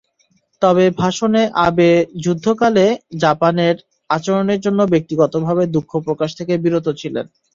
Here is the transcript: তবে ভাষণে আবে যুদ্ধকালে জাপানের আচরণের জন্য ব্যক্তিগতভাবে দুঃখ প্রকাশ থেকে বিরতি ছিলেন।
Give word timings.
তবে 0.61 0.85
ভাষণে 0.99 1.43
আবে 1.67 1.89
যুদ্ধকালে 2.23 2.85
জাপানের 3.21 3.75
আচরণের 4.09 4.59
জন্য 4.65 4.79
ব্যক্তিগতভাবে 4.93 5.63
দুঃখ 5.75 5.91
প্রকাশ 6.07 6.29
থেকে 6.39 6.53
বিরতি 6.63 6.91
ছিলেন। 7.01 7.25